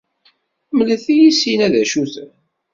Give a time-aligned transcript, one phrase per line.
[0.77, 2.31] Mlet-iyi sin-a d acuten!